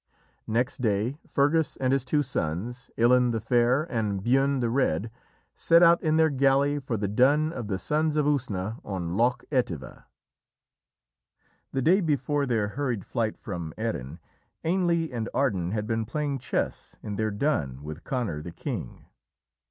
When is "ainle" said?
14.65-15.11